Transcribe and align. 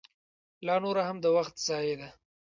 لا 0.65 0.75
نوره 0.83 1.03
هم 1.09 1.17
د 1.21 1.25
وخت 1.35 1.55
ضایع 1.67 1.95
ده. 1.99 2.09